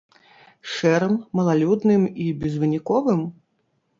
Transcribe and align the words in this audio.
Шэрым, 0.75 1.11
малалюдным 1.41 2.03
і 2.23 2.31
безвыніковым? 2.45 3.21